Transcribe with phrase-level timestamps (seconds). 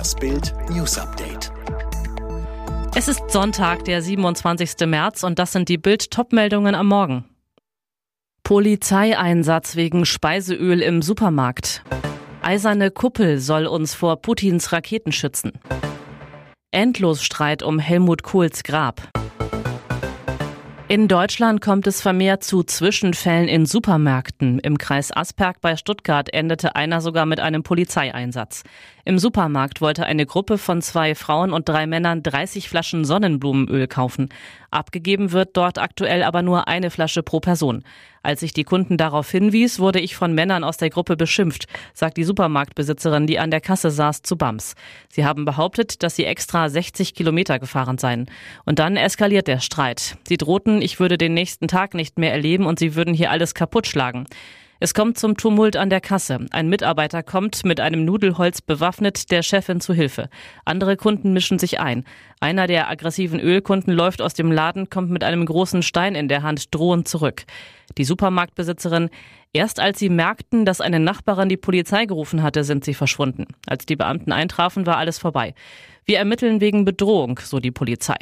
[0.00, 1.52] Das Bild News Update.
[2.94, 4.86] Es ist Sonntag, der 27.
[4.86, 7.26] März und das sind die Bild Topmeldungen am Morgen.
[8.42, 11.82] Polizeieinsatz wegen Speiseöl im Supermarkt.
[12.40, 15.52] Eiserne Kuppel soll uns vor Putins Raketen schützen.
[16.70, 19.02] Endlosstreit um Helmut Kohls Grab.
[20.90, 24.58] In Deutschland kommt es vermehrt zu Zwischenfällen in Supermärkten.
[24.58, 28.64] Im Kreis Asperg bei Stuttgart endete einer sogar mit einem Polizeieinsatz.
[29.04, 34.30] Im Supermarkt wollte eine Gruppe von zwei Frauen und drei Männern 30 Flaschen Sonnenblumenöl kaufen.
[34.72, 37.84] Abgegeben wird dort aktuell aber nur eine Flasche pro Person.
[38.22, 42.18] Als ich die Kunden darauf hinwies, wurde ich von Männern aus der Gruppe beschimpft, sagt
[42.18, 44.74] die Supermarktbesitzerin, die an der Kasse saß, zu Bams.
[45.08, 48.26] Sie haben behauptet, dass sie extra 60 Kilometer gefahren seien.
[48.66, 50.18] Und dann eskaliert der Streit.
[50.28, 53.54] Sie drohten, ich würde den nächsten Tag nicht mehr erleben und sie würden hier alles
[53.54, 54.26] kaputt schlagen.
[54.82, 56.46] Es kommt zum Tumult an der Kasse.
[56.52, 60.30] Ein Mitarbeiter kommt mit einem Nudelholz bewaffnet der Chefin zu Hilfe.
[60.64, 62.04] Andere Kunden mischen sich ein.
[62.40, 66.42] Einer der aggressiven Ölkunden läuft aus dem Laden, kommt mit einem großen Stein in der
[66.42, 67.44] Hand drohend zurück.
[67.98, 69.10] Die Supermarktbesitzerin,
[69.52, 73.48] erst als sie merkten, dass eine Nachbarin die Polizei gerufen hatte, sind sie verschwunden.
[73.66, 75.52] Als die Beamten eintrafen, war alles vorbei.
[76.06, 78.16] Wir ermitteln wegen Bedrohung, so die Polizei.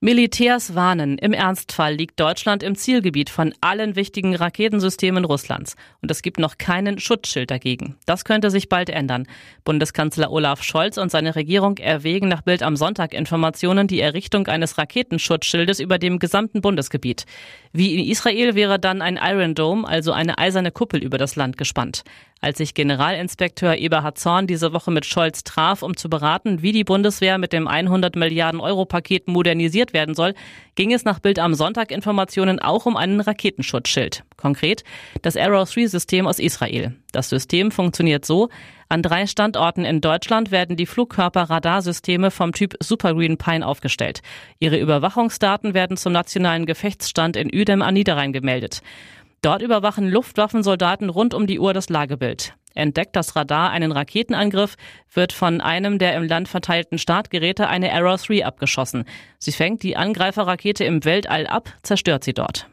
[0.00, 5.74] Militärs warnen, im Ernstfall liegt Deutschland im Zielgebiet von allen wichtigen Raketensystemen Russlands.
[6.02, 7.96] Und es gibt noch keinen Schutzschild dagegen.
[8.04, 9.26] Das könnte sich bald ändern.
[9.64, 14.76] Bundeskanzler Olaf Scholz und seine Regierung erwägen nach Bild am Sonntag Informationen die Errichtung eines
[14.76, 17.24] Raketenschutzschildes über dem gesamten Bundesgebiet.
[17.72, 21.56] Wie in Israel wäre dann ein Iron Dome, also eine eiserne Kuppel über das Land
[21.56, 22.04] gespannt.
[22.40, 26.84] Als sich Generalinspekteur Eberhard Zorn diese Woche mit Scholz traf, um zu beraten, wie die
[26.84, 30.34] Bundeswehr mit dem 100 Milliarden Euro Paket modernisiert werden soll,
[30.74, 34.22] ging es nach Bild am Sonntag Informationen auch um einen Raketenschutzschild.
[34.36, 34.84] Konkret
[35.22, 36.94] das Arrow 3 System aus Israel.
[37.10, 38.50] Das System funktioniert so,
[38.88, 44.20] an drei Standorten in Deutschland werden die Flugkörper-Radarsysteme vom Typ Super Green Pine aufgestellt.
[44.60, 48.82] Ihre Überwachungsdaten werden zum nationalen Gefechtsstand in Uedem an Niederrhein gemeldet.
[49.46, 52.54] Dort überwachen Luftwaffensoldaten rund um die Uhr das Lagebild.
[52.74, 54.74] Entdeckt das Radar einen Raketenangriff,
[55.14, 59.04] wird von einem der im Land verteilten Startgeräte eine Arrow 3 abgeschossen.
[59.38, 62.66] Sie fängt die Angreiferrakete im Weltall ab, zerstört sie dort.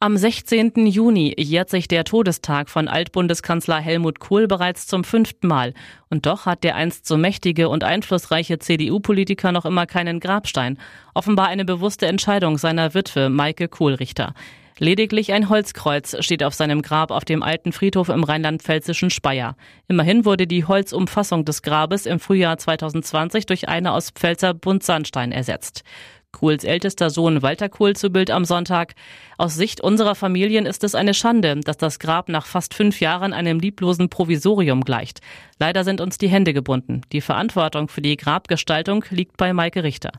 [0.00, 0.86] Am 16.
[0.86, 5.74] Juni jährt sich der Todestag von Altbundeskanzler Helmut Kohl bereits zum fünften Mal.
[6.08, 10.78] Und doch hat der einst so mächtige und einflussreiche CDU-Politiker noch immer keinen Grabstein.
[11.12, 14.32] Offenbar eine bewusste Entscheidung seiner Witwe Maike Kohlrichter.
[14.78, 19.56] Lediglich ein Holzkreuz steht auf seinem Grab auf dem alten Friedhof im rheinland-pfälzischen Speyer.
[19.86, 25.84] Immerhin wurde die Holzumfassung des Grabes im Frühjahr 2020 durch eine aus Pfälzer Buntsandstein ersetzt.
[26.32, 28.94] Kohls ältester Sohn Walter Kohl zu Bild am Sonntag.
[29.38, 33.32] Aus Sicht unserer Familien ist es eine Schande, dass das Grab nach fast fünf Jahren
[33.32, 35.20] einem lieblosen Provisorium gleicht.
[35.60, 37.02] Leider sind uns die Hände gebunden.
[37.12, 40.10] Die Verantwortung für die Grabgestaltung liegt bei Maike Richter.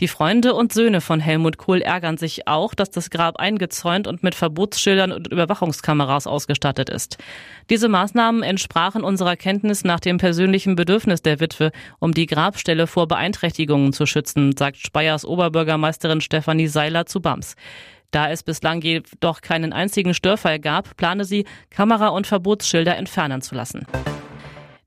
[0.00, 4.22] Die Freunde und Söhne von Helmut Kohl ärgern sich auch, dass das Grab eingezäunt und
[4.22, 7.18] mit Verbotsschildern und Überwachungskameras ausgestattet ist.
[7.68, 13.08] Diese Maßnahmen entsprachen unserer Kenntnis nach dem persönlichen Bedürfnis der Witwe, um die Grabstelle vor
[13.08, 17.54] Beeinträchtigungen zu schützen, sagt Speyers Oberbürgermeisterin Stefanie Seiler zu BAMS.
[18.10, 23.54] Da es bislang jedoch keinen einzigen Störfall gab, plane sie, Kamera- und Verbotsschilder entfernen zu
[23.54, 23.86] lassen.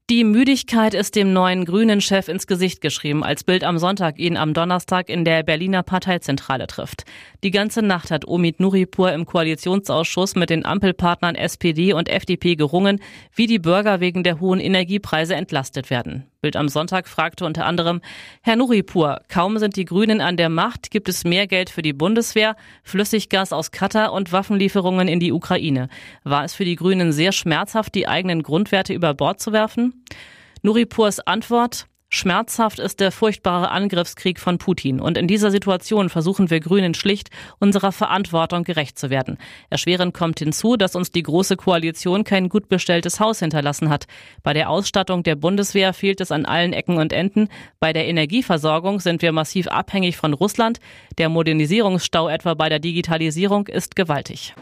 [0.09, 4.35] Die Müdigkeit ist dem neuen grünen Chef ins Gesicht geschrieben, als Bild am Sonntag ihn
[4.35, 7.05] am Donnerstag in der Berliner Parteizentrale trifft.
[7.41, 12.99] Die ganze Nacht hat Omid Nuripur im Koalitionsausschuss mit den Ampelpartnern SPD und FDP gerungen,
[13.33, 16.25] wie die Bürger wegen der hohen Energiepreise entlastet werden.
[16.43, 18.01] Bild am Sonntag fragte unter anderem,
[18.41, 21.93] Herr Nuripur, kaum sind die Grünen an der Macht, gibt es mehr Geld für die
[21.93, 25.87] Bundeswehr, Flüssiggas aus Katar und Waffenlieferungen in die Ukraine.
[26.25, 30.03] War es für die Grünen sehr schmerzhaft, die eigenen Grundwerte über Bord zu werfen?
[30.63, 36.59] Nuripurs Antwort, Schmerzhaft ist der furchtbare Angriffskrieg von Putin und in dieser Situation versuchen wir
[36.59, 39.39] Grünen schlicht, unserer Verantwortung gerecht zu werden.
[39.71, 44.05] Erschwerend kommt hinzu, dass uns die Große Koalition kein gut bestelltes Haus hinterlassen hat.
[44.43, 47.49] Bei der Ausstattung der Bundeswehr fehlt es an allen Ecken und Enden.
[47.79, 50.79] Bei der Energieversorgung sind wir massiv abhängig von Russland.
[51.17, 54.53] Der Modernisierungsstau etwa bei der Digitalisierung ist gewaltig.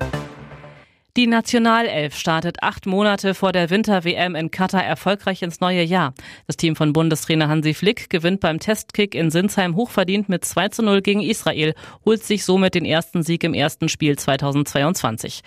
[1.17, 6.13] Die Nationalelf startet acht Monate vor der Winter-WM in Katar erfolgreich ins neue Jahr.
[6.47, 10.83] Das Team von Bundestrainer Hansi Flick gewinnt beim Testkick in Sinsheim hochverdient mit 2 zu
[10.83, 11.73] 0 gegen Israel,
[12.05, 15.41] holt sich somit den ersten Sieg im ersten Spiel 2022.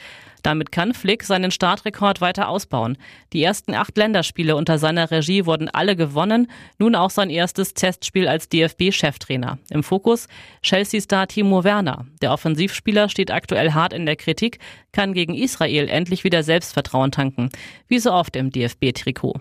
[0.44, 2.98] Damit kann Flick seinen Startrekord weiter ausbauen.
[3.32, 8.28] Die ersten acht Länderspiele unter seiner Regie wurden alle gewonnen, nun auch sein erstes Testspiel
[8.28, 9.58] als DFB-Cheftrainer.
[9.70, 10.28] Im Fokus
[10.62, 12.04] Chelsea-Star Timo Werner.
[12.20, 14.58] Der Offensivspieler steht aktuell hart in der Kritik,
[14.92, 17.48] kann gegen Israel endlich wieder Selbstvertrauen tanken.
[17.88, 19.40] Wie so oft im DFB-Trikot.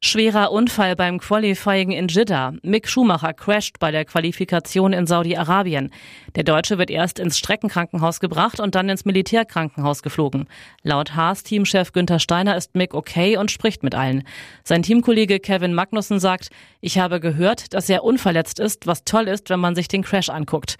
[0.00, 2.52] Schwerer Unfall beim Qualifying in Jeddah.
[2.62, 5.90] Mick Schumacher crasht bei der Qualifikation in Saudi-Arabien.
[6.36, 10.46] Der Deutsche wird erst ins Streckenkrankenhaus gebracht und dann ins Militärkrankenhaus geflogen.
[10.84, 14.22] Laut Haas-Teamchef Günther Steiner ist Mick okay und spricht mit allen.
[14.62, 16.50] Sein Teamkollege Kevin Magnussen sagt,
[16.80, 20.28] ich habe gehört, dass er unverletzt ist, was toll ist, wenn man sich den Crash
[20.28, 20.76] anguckt.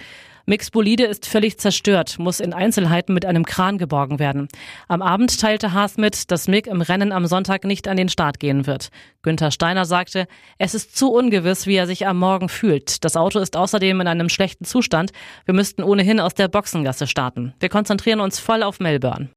[0.49, 4.49] Mix Bolide ist völlig zerstört, muss in Einzelheiten mit einem Kran geborgen werden.
[4.89, 8.41] Am Abend teilte Haas mit, dass Mick im Rennen am Sonntag nicht an den Start
[8.41, 8.89] gehen wird.
[9.21, 13.05] Günther Steiner sagte, es ist zu ungewiss, wie er sich am Morgen fühlt.
[13.05, 15.11] Das Auto ist außerdem in einem schlechten Zustand.
[15.45, 17.53] Wir müssten ohnehin aus der Boxengasse starten.
[17.61, 19.29] Wir konzentrieren uns voll auf Melbourne.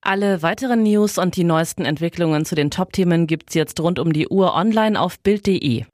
[0.00, 4.28] Alle weiteren News und die neuesten Entwicklungen zu den Top-Themen gibt's jetzt rund um die
[4.28, 5.86] Uhr online auf Bild.de.